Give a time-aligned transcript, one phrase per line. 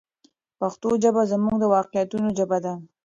[0.59, 2.73] پښتو ژبه زموږ د واقعیتونو ژبه ده.